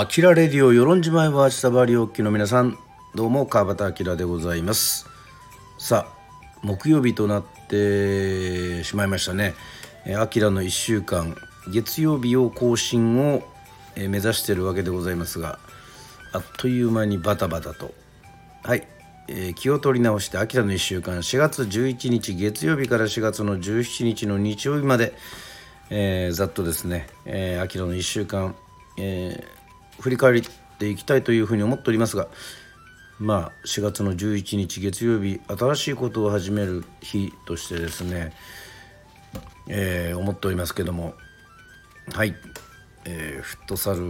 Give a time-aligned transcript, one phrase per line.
[0.00, 2.78] アキラレディオ与論島へは下張りおっきの皆さん
[3.14, 5.06] どうも川端明でございます。
[5.76, 9.52] さあ木曜日となってしまいましたね。
[10.18, 11.36] アキラの1週間
[11.70, 13.42] 月曜日を更新を
[13.94, 15.58] 目指しているわけでございますが
[16.32, 17.92] あっという間にバタバタと。
[18.62, 18.88] はい、
[19.28, 25.12] えー、気を取り直してアキラの1週間4月11日月曜日から4月の17日の日曜日まで、
[25.90, 28.56] えー、ざっとですね、えー、アキラの1週間、
[28.96, 29.59] えー
[30.00, 30.42] 振り返っ
[30.78, 32.28] ていきたいというふうに思っておりますが
[33.18, 38.32] まあ4月の11日月曜日新しいことを始める日としてですね、
[39.68, 41.14] えー、思っておりますけども
[42.12, 42.34] はい、
[43.04, 44.00] えー、フットサル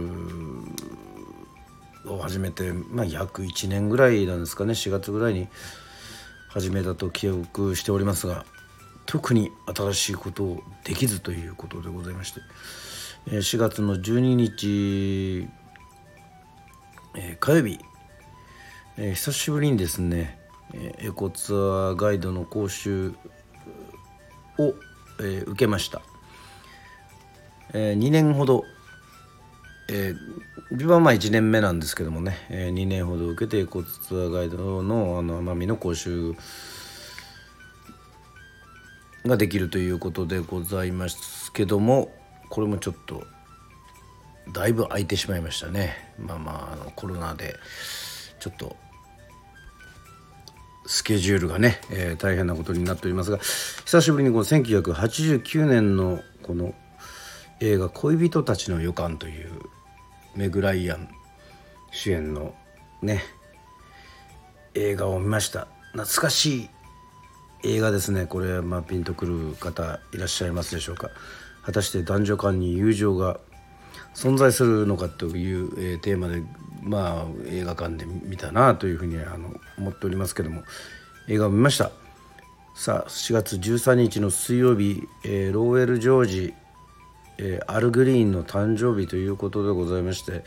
[2.11, 5.49] を始めて、まあ、約1年ぐらいなんですかね4月ぐらいに
[6.47, 8.45] 始めたと記憶しておりますが
[9.05, 12.39] 特に新しいことをできずということでございまして
[13.29, 15.49] 4月の12日
[17.15, 17.79] えー、火曜日、
[18.97, 20.39] えー、久しぶりにですね、
[20.73, 23.13] えー、エコツアーガイドの講習
[24.57, 24.73] を、
[25.23, 26.01] え受けました、
[27.73, 28.63] え2年ほど、
[29.89, 30.13] え
[30.71, 36.35] 自分はまあ1年目なんですけどもね、え2年ほど受けてエコツアーガイドのあの奄美の講習
[39.25, 42.11] ができるということでございますけども
[42.49, 43.23] これもちょっと
[44.53, 45.95] だいぶ空いてしまいましたね。
[46.19, 47.55] まあまああのコロナで
[48.39, 48.75] ちょっと
[50.85, 56.73] スケジュールがね、えー、大変なことになっておりますが久しぶりにこの1989年のこの
[57.59, 59.51] 映画「恋人たちの予感」という
[60.35, 61.07] メグ・ライアン
[61.91, 62.55] 主演の
[63.01, 63.23] ね
[64.73, 65.67] 映画を見ました。
[65.93, 66.69] 懐かしい
[67.63, 68.25] 映画ですね。
[68.25, 71.09] これ、まあ、ピンとくる方いらっしゃいますでしょうか。
[71.63, 73.39] 果たして男女間に友情が
[74.13, 76.43] 存在するのかという、えー、テーマで、
[76.81, 80.63] まあ、映画館で見たなというふうにあの思っておりますけども
[81.27, 81.91] 映画を見ました。
[82.73, 86.53] さあ4月13日の水曜日、えー、ローウェル・ジョージ、
[87.37, 90.43] えー、アル・グリーンの誕生日ということでございまして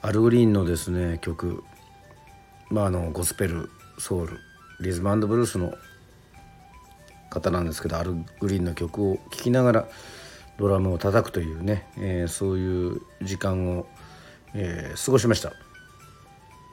[0.00, 1.62] アル・グリーンのですね曲、
[2.70, 3.68] まあ、あのゴスペル
[3.98, 4.38] ソウル
[4.80, 5.74] リズムブルースの
[7.30, 9.88] 方なんですけどアル・グリーンの曲を聴きながら
[10.58, 13.86] ドラムを叩くというね、えー、そういう時間を、
[14.54, 15.52] えー、過ごしました、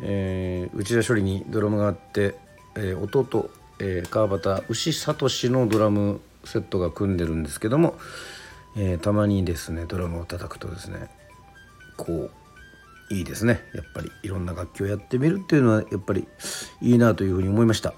[0.01, 2.35] えー、内田処理にドラムがあって、
[2.75, 7.95] えー、弟、えー、川端牛聡のドラムセットが組んでるんですけども、
[8.77, 11.09] えー、たまにですねドラムを叩くとですね
[11.97, 12.31] こう
[13.11, 13.63] いいですね。
[13.73, 16.27] やっぱりいろんな楽器をやってみるっていうのはやっぱり
[16.79, 17.95] いいなというふうに思いました。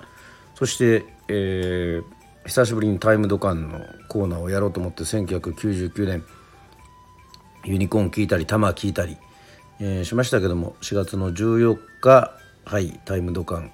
[0.56, 6.24] そして、えー久しぶりにタイムドカンのコーナーをやろうと思って1999年
[7.66, 9.18] ユニコーン聞いたりタマ聞いたり、
[9.79, 12.34] えー、しましたけども4月の14日
[12.66, 13.72] はいタイムドカン、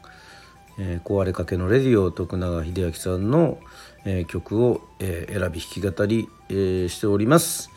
[0.80, 3.58] えー、壊れかけのレディオ徳永英明さんの、
[4.04, 7.70] えー、曲を、えー、選び弾き語り、えー、しております、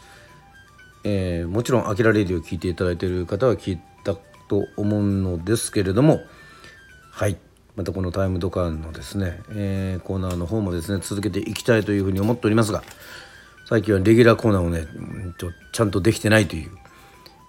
[1.05, 4.17] えー、もちろん「あきらレディオ」聞いていただいている方は聞いた
[4.49, 6.21] と思うのですけれども
[7.13, 7.39] はい。
[7.81, 12.83] またこのタイムドカンのですね、えー、コーナーの方もですね続けていきたいというふうに思っておりますが
[13.67, 14.85] 最近はレギュラーコーナーをね
[15.39, 16.71] ちょちゃんとできてないという、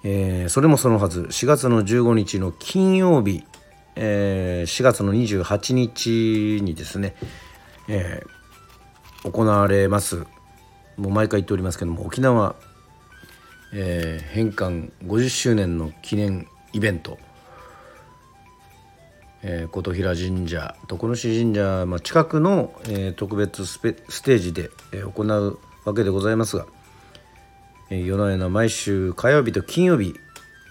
[0.05, 3.43] えー、それもそのはず4月の15日の金曜日、
[3.97, 7.13] えー、4月の28日にですね、
[7.89, 10.25] えー、行われます。
[10.95, 12.55] もう毎回言っておりますけども沖縄、
[13.73, 17.17] えー、返還50周年の記念イベント。
[19.43, 26.67] えー、琴平神社徳之神社、まあ、近くの、えー、特別スペステージで、えー、行うわけでございますが、
[27.89, 30.13] えー、夜な夜な毎週火曜日と金曜日、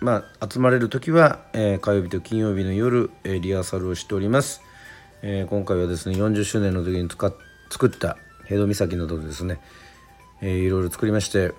[0.01, 4.63] まあ、集まれる時は、えー、火曜日と金曜日の夜、えー、リハーサルをしております、
[5.23, 8.17] えー、今回はですね40周年の時に作った
[8.47, 9.61] ヘド岬などでですね、
[10.41, 11.53] えー、いろいろ作りまして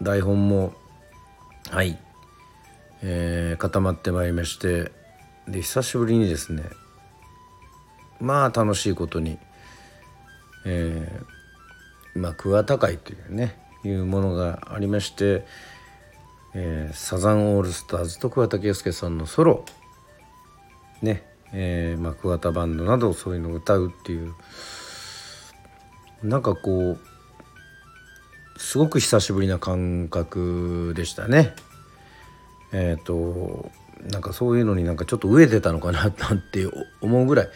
[0.00, 0.72] 台本も
[1.70, 1.98] はい、
[3.02, 5.01] えー、固まってまいりまして
[5.48, 6.64] で久しぶりにですね
[8.20, 9.38] まあ楽しいことに、
[10.64, 15.44] えー、まあ桑田会というねいうものがありまして、
[16.54, 19.64] えー、サザンオールスターズと桑田佳祐さんのソロ
[21.02, 24.34] ねえー、まあ、桑田バンドなどそういうのを歌うっていう
[26.22, 26.98] なんかこう
[28.58, 31.52] すごく久しぶりな感覚でしたね。
[32.72, 33.70] えっ、ー、と
[34.10, 36.66] なんかそういうのになんかちょっと飢えてたのかななんて
[37.00, 37.48] 思うぐらい、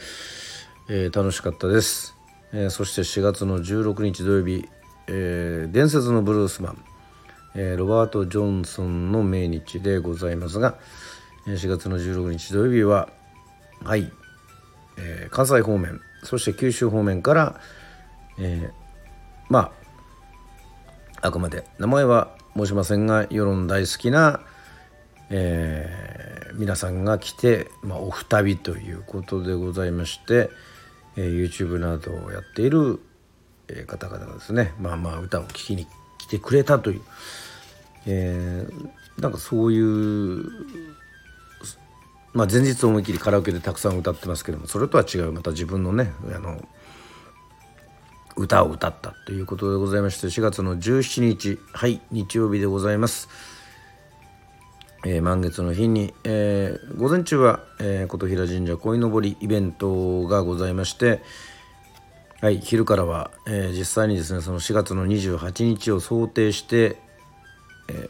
[0.89, 2.15] えー、楽しかったです、
[2.53, 4.69] えー、そして4月の16日土曜日、
[5.09, 6.85] えー、伝説のブルースマン、
[7.57, 10.79] え、ロバート・ジョンソンの命日でございますが
[11.47, 13.09] 4月の16日土曜日は
[13.83, 14.13] はい、
[14.99, 17.61] え、関西方面そして九州方面から、
[18.39, 18.71] え、
[19.49, 19.73] ま
[21.21, 24.41] ああくまで名前は申しませんが世論大好きな、
[25.31, 26.06] えー、
[26.57, 30.51] 皆さんが来て、まあ、お二人ということでございまして、
[31.17, 33.01] えー、YouTube などをやっている、
[33.69, 34.73] えー、方々がですね。
[34.81, 35.87] まあまあ歌を聴きに
[36.19, 37.03] 来てくれたという、
[38.07, 40.45] えー、なんかそういう
[42.37, 46.61] まあ、前日思い切りカラオケでたくさん歌ってますけどもそれとは違うまた自分のねあの
[48.37, 53.31] 歌を歌ったということでございまして4月の17日はい日曜日でございます、
[55.09, 61.23] えー、満月の日に、えー、午前中は、えー、琴平神社鯉のぼりイベントがございまして
[62.41, 66.99] はい昼からは、え、実際にですねその4月の28日を想定して、
[67.89, 68.09] え、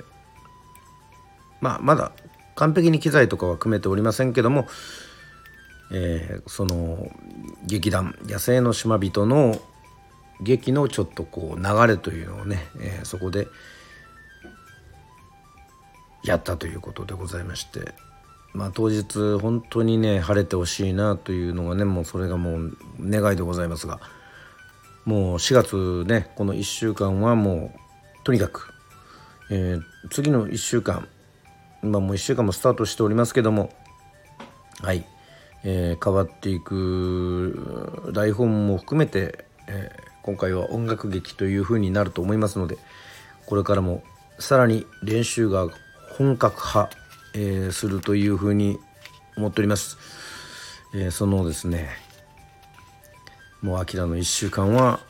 [1.60, 2.12] まあまだ
[2.56, 4.66] 完璧に機材とかは組めておりませんけども、
[5.92, 7.08] え、その
[7.66, 9.60] 劇団「野生の島人」の
[10.40, 13.46] 劇のちょっとこう流れというのをね、え、そこで
[16.26, 17.94] やったということでございまして。
[18.52, 19.04] まあ当日
[19.38, 24.00] 本当にね晴れてほしいなというのがねもうそれがもう願いでございますが。
[25.06, 27.78] もう4月ねこの1週間はもう
[28.24, 28.72] とにかく、
[29.50, 31.06] えー、次の1週間
[31.80, 33.70] 今もう1週間もスタートしておりますけども
[34.82, 35.06] はい、
[35.62, 42.76] えー、変わっていく台本も含めて、えー、今回は音楽劇という風になると思いますので
[43.46, 44.02] これからも
[44.40, 45.68] さらに練習が
[46.18, 46.88] 本格化、
[47.34, 48.78] えー、するという風に
[49.36, 49.98] 思っております、
[50.94, 51.90] えー、そのですね
[53.60, 55.00] もうアキラの1週間は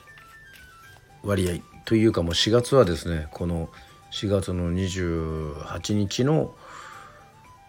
[1.23, 3.69] 割合というかもう4月はですねこの
[4.11, 6.53] 4月の28日の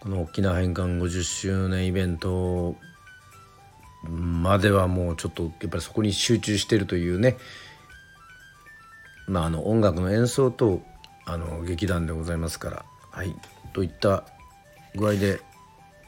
[0.00, 2.74] この沖縄返還50周年イベント
[4.08, 7.36] まではもうちょっとやっぱりそこに集中してるというね
[9.28, 10.82] まああの音楽の演奏と
[11.24, 12.84] あの劇団でございますから
[13.18, 13.34] はい
[13.72, 14.22] といった
[14.94, 15.40] 具合で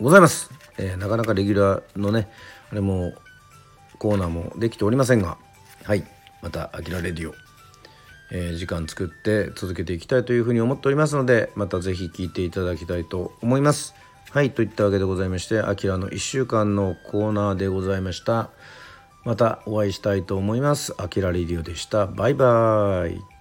[0.00, 0.48] ございます、
[0.78, 2.30] えー、なかなかレギュラーのね
[2.70, 3.14] あれも
[3.98, 5.36] コーナーもできておりませんが
[5.82, 6.04] はい
[6.40, 7.34] また「あきらレディオ」
[8.30, 13.96] えー、時間作って続けていきたいというふうに思っておりますのでまた是非聴いていただきたいと思います。
[14.30, 18.50] はいといったわけでございまして「あきらの1週間」のコーナーでございました。
[19.24, 20.94] またお会いしたいと思います。
[20.96, 22.06] あきらレディオでした。
[22.06, 23.39] バイバーイ。